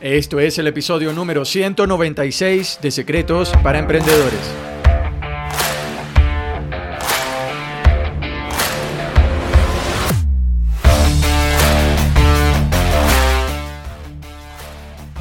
[0.00, 4.40] Esto es el episodio número 196 de Secretos para Emprendedores.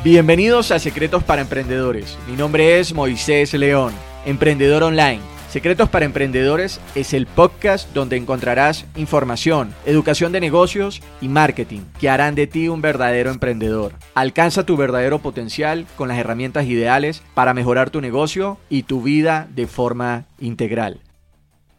[0.02, 2.18] Bienvenidos a Secretos para Emprendedores.
[2.26, 3.92] Mi nombre es Moisés León,
[4.26, 11.28] emprendedor online Secretos para Emprendedores es el podcast donde encontrarás información, educación de negocios y
[11.28, 13.94] marketing que harán de ti un verdadero emprendedor.
[14.14, 19.48] Alcanza tu verdadero potencial con las herramientas ideales para mejorar tu negocio y tu vida
[19.50, 21.02] de forma integral.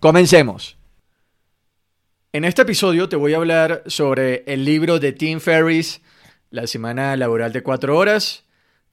[0.01, 0.77] Comencemos.
[2.33, 6.01] En este episodio te voy a hablar sobre el libro de Tim Ferriss,
[6.51, 8.45] La semana laboral de cuatro horas,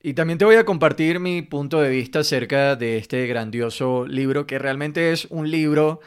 [0.02, 4.46] y también te voy a compartir mi punto de vista acerca de este grandioso libro,
[4.46, 6.02] que realmente es un libro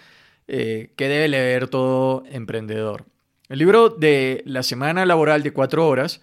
[0.46, 3.06] eh, que debe leer todo emprendedor.
[3.48, 6.20] El libro de La Semana Laboral de Cuatro Horas,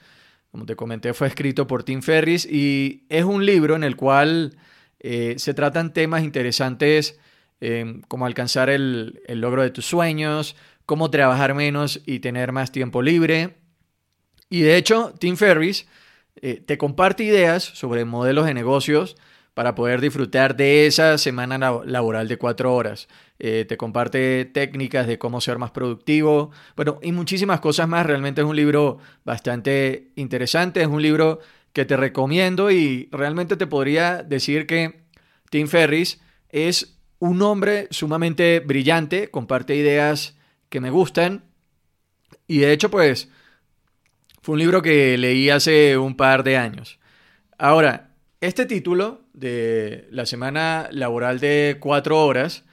[0.49, 4.57] como te comenté, fue escrito por Tim Ferris y es un libro en el cual
[4.99, 7.19] eh, se tratan temas interesantes
[7.59, 12.71] eh, como alcanzar el, el logro de tus sueños, cómo trabajar menos y tener más
[12.71, 13.57] tiempo libre.
[14.49, 15.85] Y de hecho, Tim Ferris
[16.41, 19.15] eh, te comparte ideas sobre modelos de negocios
[19.53, 23.07] para poder disfrutar de esa semana laboral de cuatro horas.
[23.39, 28.05] Eh, te comparte técnicas de cómo ser más productivo, bueno, y muchísimas cosas más.
[28.05, 31.39] Realmente es un libro bastante interesante, es un libro
[31.73, 35.01] que te recomiendo y realmente te podría decir que
[35.49, 40.37] Tim Ferris es un hombre sumamente brillante, comparte ideas
[40.69, 41.45] que me gustan
[42.47, 43.29] y de hecho pues
[44.47, 46.99] fue un libro que leí hace un par de años.
[47.57, 52.63] Ahora, este título de la semana laboral de cuatro horas,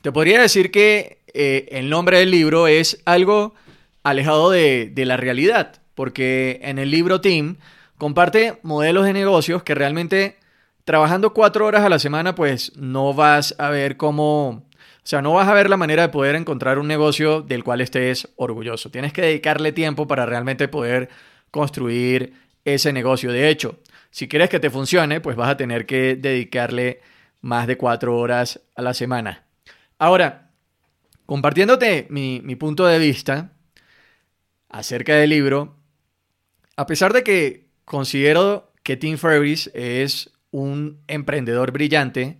[0.00, 3.54] te podría decir que eh, el nombre del libro es algo
[4.02, 7.56] alejado de, de la realidad, porque en el libro Tim
[7.98, 10.38] comparte modelos de negocios que realmente
[10.84, 14.63] trabajando cuatro horas a la semana, pues no vas a ver cómo
[15.04, 17.82] o sea, no vas a ver la manera de poder encontrar un negocio del cual
[17.82, 18.90] estés orgulloso.
[18.90, 21.10] Tienes que dedicarle tiempo para realmente poder
[21.50, 22.32] construir
[22.64, 23.30] ese negocio.
[23.30, 27.02] De hecho, si quieres que te funcione, pues vas a tener que dedicarle
[27.42, 29.44] más de cuatro horas a la semana.
[29.98, 30.52] Ahora,
[31.26, 33.52] compartiéndote mi, mi punto de vista
[34.70, 35.76] acerca del libro,
[36.76, 42.38] a pesar de que considero que Tim Ferriss es un emprendedor brillante,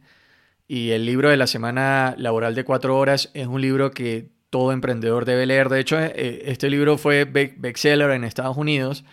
[0.66, 4.72] y el libro de la semana laboral de cuatro horas es un libro que todo
[4.72, 5.68] emprendedor debe leer.
[5.68, 9.04] De hecho, eh, este libro fue bestseller en Estados Unidos.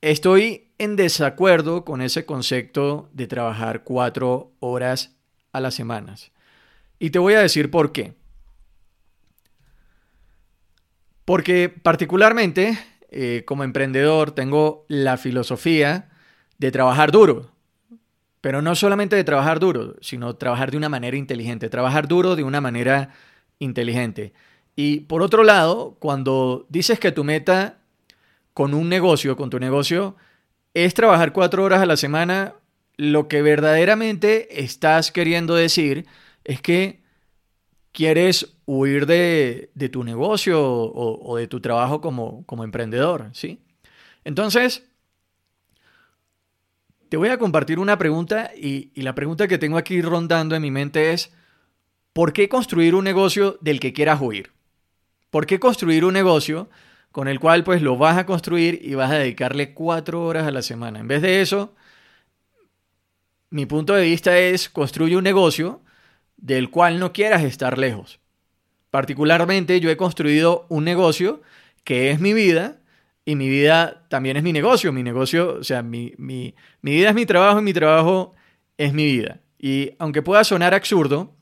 [0.00, 5.16] Estoy en desacuerdo con ese concepto de trabajar cuatro horas
[5.52, 6.30] a las semanas.
[6.98, 8.14] Y te voy a decir por qué.
[11.24, 12.78] Porque particularmente
[13.10, 16.10] eh, como emprendedor tengo la filosofía
[16.58, 17.50] de trabajar duro.
[18.40, 22.44] Pero no solamente de trabajar duro, sino trabajar de una manera inteligente, trabajar duro de
[22.44, 23.10] una manera
[23.58, 24.32] inteligente.
[24.76, 27.78] Y por otro lado, cuando dices que tu meta
[28.54, 30.16] con un negocio, con tu negocio,
[30.74, 32.54] es trabajar cuatro horas a la semana,
[32.96, 36.06] lo que verdaderamente estás queriendo decir
[36.44, 37.00] es que
[37.92, 43.60] quieres huir de, tu negocio o, o, de tu trabajo como, como emprendedor, ¿sí?
[44.24, 44.88] Entonces,
[47.08, 50.70] te voy a compartir una pregunta y, la pregunta que tengo aquí rondando en mi
[50.70, 51.32] mente es,
[52.12, 54.52] ¿por qué construir un negocio del que quieras huir?
[55.30, 56.68] ¿Por qué construir un negocio
[57.12, 60.50] con el cual pues lo vas a construir y vas a dedicarle cuatro horas a
[60.50, 61.00] la semana?
[61.00, 61.74] En vez de eso,
[63.50, 65.82] mi punto de vista es construye un negocio
[66.36, 68.20] del cual no quieras estar lejos.
[68.90, 71.42] Particularmente yo he construido un negocio
[71.84, 72.80] que es mi vida
[73.28, 74.90] y mi vida también es mi negocio.
[74.90, 78.34] Mi negocio, o sea, mi, vida es mi trabajo y mi trabajo
[78.78, 79.40] es mi vida.
[79.58, 81.36] Y aunque pueda sonar absurdo,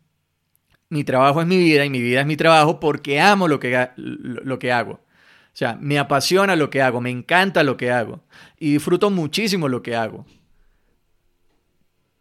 [0.89, 3.89] mi trabajo es mi vida y mi vida es mi trabajo porque amo lo que,
[3.95, 4.95] lo que hago.
[4.95, 8.25] O sea, me apasiona lo que hago, me encanta lo que hago
[8.59, 10.27] y disfruto muchísimo lo que hago.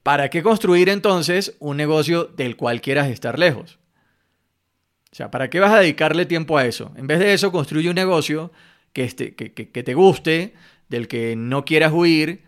[0.04, 3.80] ¿Para qué construir entonces un negocio del cual quieras estar lejos?
[5.12, 6.92] O sea, ¿para qué vas a dedicarle tiempo a eso?
[6.98, 8.51] En vez de eso, construye un negocio
[8.95, 10.53] que, este, que, que, te guste,
[10.88, 12.44] del que no quieras huir.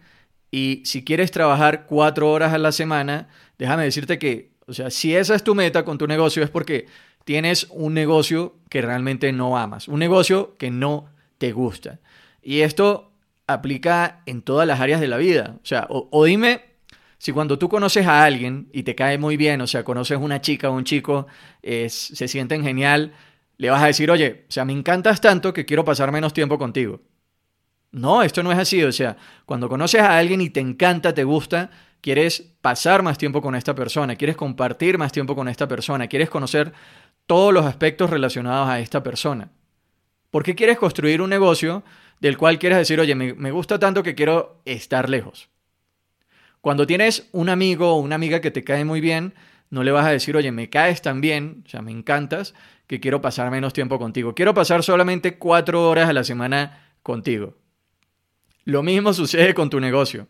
[0.50, 3.28] Y si quieres trabajar cuatro horas a la semana,
[3.60, 6.86] déjame decirte que, o sea, si esa es tu meta con tu negocio es porque
[7.26, 12.00] tienes un negocio que realmente no amas, un negocio que no te gusta.
[12.42, 13.12] Y esto
[13.46, 15.58] aplica en todas las áreas de la vida.
[15.62, 16.62] O sea, o, dime
[17.18, 20.40] si cuando tú conoces a alguien y te cae muy bien, o sea, conoces una
[20.40, 21.28] chica o un chico,
[21.62, 23.12] se sienten genial,
[23.58, 26.58] le vas a decir, oye, o sea, me encantas tanto que quiero pasar menos tiempo
[26.58, 27.02] contigo.
[27.92, 28.84] No, esto no es así.
[28.84, 31.72] O sea, cuando conoces a alguien y te encanta, te gusta,
[32.02, 36.30] quieres pasar más tiempo con esta persona, quieres compartir más tiempo con esta persona, quieres
[36.30, 36.74] conocer
[37.26, 39.50] todos los aspectos relacionados a esta persona.
[40.30, 41.84] ¿Por qué quieres construir un negocio
[42.20, 45.50] del cual quieres decir, oye, me, gusta tanto que quiero estar lejos?
[46.62, 49.34] Cuando tienes un amigo o una amiga que te cae muy bien,
[49.70, 52.54] no le vas a decir, oye, me caes tan bien, o sea, me encantas,
[52.88, 54.34] que quiero pasar menos tiempo contigo.
[54.34, 57.56] Quiero pasar solamente cuatro horas a la semana contigo.
[58.64, 60.28] Lo mismo sucede con tu negocio.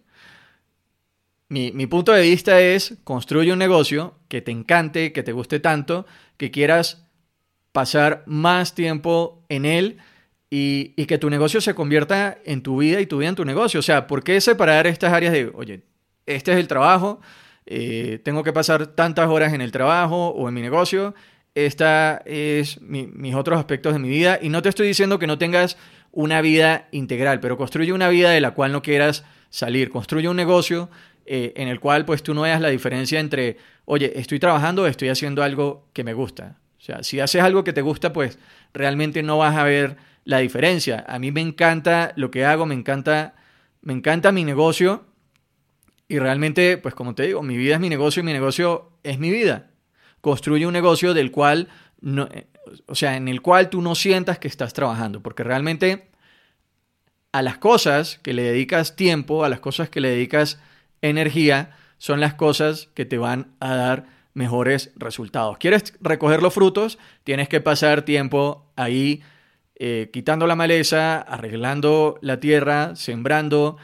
[1.49, 5.59] Mi, mi, punto de vista es, construye un negocio que te encante, que te guste
[5.59, 6.05] tanto,
[6.35, 7.05] que quieras
[7.71, 9.97] pasar más tiempo en él
[10.49, 13.45] y, y, que tu negocio se convierta en tu vida y tu vida en tu
[13.45, 13.79] negocio.
[13.79, 15.83] O sea, ¿por qué separar estas áreas de, oye,
[16.25, 17.21] este es el trabajo,
[17.67, 21.13] eh, tengo que pasar tantas horas en el trabajo o en mi negocio,
[21.53, 25.37] esta es mis otros aspectos de mi vida y no te estoy diciendo que no
[25.37, 25.77] tengas
[26.11, 30.37] una vida integral, pero construye una vida de la cual no quieras salir, construye un
[30.37, 30.89] negocio
[31.25, 34.87] eh, en el cual pues tú no veas la diferencia entre, oye, estoy trabajando o
[34.87, 36.57] estoy haciendo algo que me gusta.
[36.77, 38.39] O sea, si haces algo que te gusta, pues
[38.73, 41.03] realmente no vas a ver la diferencia.
[41.07, 43.35] A mí me encanta lo que hago, me encanta,
[43.81, 45.05] me encanta mi negocio
[46.07, 49.19] y realmente, pues como te digo, mi vida es mi negocio y mi negocio es
[49.19, 49.71] mi vida.
[50.21, 51.67] Construye un negocio del cual,
[51.99, 52.29] no,
[52.87, 56.09] o sea, en el cual tú no sientas que estás trabajando, porque realmente
[57.31, 60.59] a las cosas que le dedicas tiempo, a las cosas que le dedicas
[61.01, 65.57] energía, son las cosas que te van a dar mejores resultados.
[65.57, 66.99] ¿Quieres recoger los frutos?
[67.23, 69.21] Tienes que pasar tiempo ahí
[69.75, 73.77] eh, quitando la maleza, arreglando la tierra, sembrando,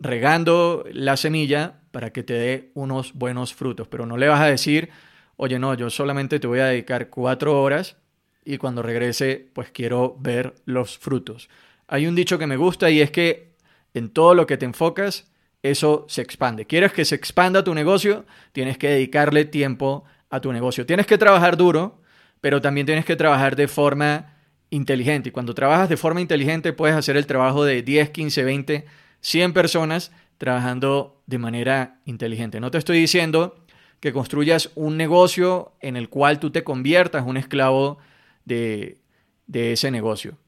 [0.00, 3.88] regando la semilla para que te dé unos buenos frutos.
[3.88, 4.90] Pero no le vas a decir,
[5.36, 7.96] oye, no, yo solamente te voy a dedicar cuatro horas
[8.44, 11.48] y cuando regrese, pues quiero ver los frutos.
[11.86, 13.54] Hay un dicho que me gusta y es que
[13.94, 15.30] en todo lo que te enfocas,
[15.62, 16.66] eso se expande.
[16.66, 18.24] ¿Quieres que se expanda tu negocio?
[18.52, 20.86] Tienes que dedicarle tiempo a tu negocio.
[20.86, 22.00] Tienes que trabajar duro,
[22.40, 24.36] pero también tienes que trabajar de forma
[24.70, 25.30] inteligente.
[25.30, 28.86] Y cuando trabajas de forma inteligente, puedes hacer el trabajo de 10, 15, 20
[29.20, 32.60] 100 personas trabajando de manera inteligente.
[32.60, 33.64] No te estoy diciendo
[34.00, 37.98] que construyas un negocio en el cual tú te conviertas un esclavo
[38.44, 38.98] de,
[39.46, 40.38] de ese negocio.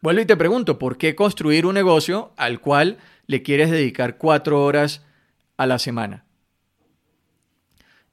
[0.00, 4.64] Vuelvo y te pregunto, ¿por qué construir un negocio al cual le quieres dedicar cuatro
[4.64, 5.04] horas
[5.56, 6.24] a la semana?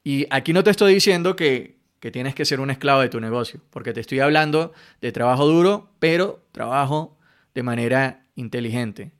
[0.04, 3.20] Y aquí no te estoy diciendo que, que tienes que ser un esclavo de tu
[3.20, 7.18] negocio, porque te estoy hablando de trabajo duro, pero trabajo
[7.54, 9.12] de manera inteligente.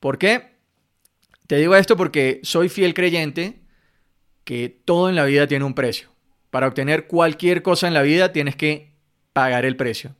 [0.00, 0.56] ¿Por qué?
[1.46, 3.60] Te digo esto porque soy fiel creyente
[4.44, 6.08] que todo en la vida tiene un precio.
[6.50, 8.92] Para obtener cualquier cosa en la vida tienes que
[9.32, 10.14] pagar el precio.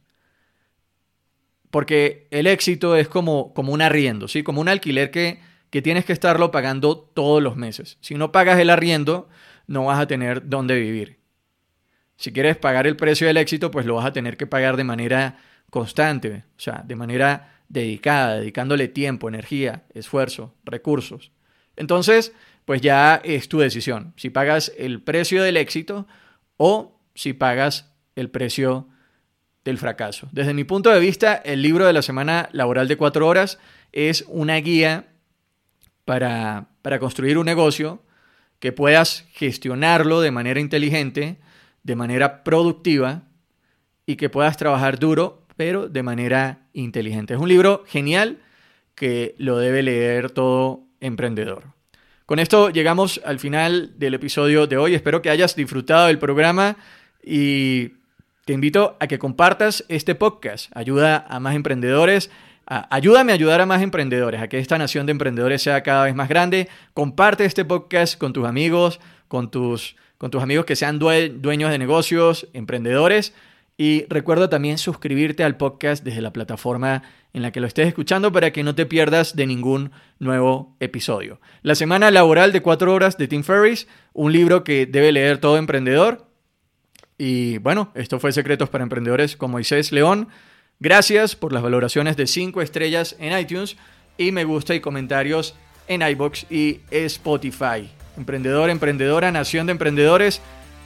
[1.71, 4.43] Porque el éxito es como, como un arriendo, ¿sí?
[4.43, 5.41] como un alquiler que,
[5.71, 7.99] que tienes que estarlo pagando todos los meses.
[8.01, 9.29] Si no pagas el arriendo,
[9.67, 11.19] no vas a tener dónde vivir.
[12.17, 14.85] Si quieres pagar el precio del éxito, pues lo vas a tener que pagar de
[14.85, 15.39] manera
[15.71, 21.33] constante, o sea, de manera dedicada, dedicándole tiempo, energía, esfuerzo, recursos.
[21.77, 22.33] Entonces,
[22.65, 26.07] pues ya es tu decisión, si pagas el precio del éxito
[26.57, 28.89] o si pagas el precio
[29.65, 30.29] del fracaso.
[30.33, 33.59] Desde mi punto de vista, el libro de la semana laboral de cuatro horas
[33.93, 35.09] es una guía
[36.05, 38.03] para, para construir un negocio
[38.59, 41.39] que puedas gestionarlo de manera inteligente,
[41.83, 43.25] de manera productiva
[44.07, 47.35] y que puedas trabajar duro pero de manera inteligente.
[47.35, 48.39] Es un libro genial
[48.95, 51.65] que lo debe leer todo emprendedor.
[52.27, 54.95] Con esto llegamos al final del episodio de hoy.
[54.95, 56.77] Espero que hayas disfrutado del programa
[57.23, 57.93] y
[58.45, 60.71] te invito a que compartas este podcast.
[60.75, 62.31] Ayuda a más emprendedores.
[62.67, 66.15] ayúdame a ayudar a más emprendedores, a que esta nación de emprendedores sea cada vez
[66.15, 66.69] más grande.
[66.95, 68.99] Comparte este podcast con tus amigos,
[69.29, 73.35] con tus, con tus amigos que sean dueños de negocios, emprendedores
[73.79, 77.03] y recuerda también suscribirte al podcast desde la plataforma
[77.35, 81.41] en la que lo estés escuchando para que no te pierdas de ningún nuevo episodio.
[81.63, 85.59] La semana laboral de cuatro horas de Tim Ferriss, un libro que debe leer todo
[85.59, 86.27] emprendedor.
[87.19, 90.29] Y bueno, esto fue Secretos para Emprendedores con Moisés León.
[90.81, 93.77] Gracias por las valoraciones de cinco estrellas en iTunes
[94.17, 95.55] y me gusta y comentarios
[95.89, 97.91] en iBox y Spotify.
[98.17, 100.41] Emprendedor, emprendedora, nación de emprendedores.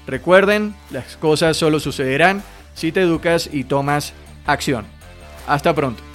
[0.09, 2.43] Recuerden, las cosas solo sucederán
[2.75, 4.13] si te educas y tomas
[4.47, 4.85] acción.
[5.47, 6.10] Hasta pronto.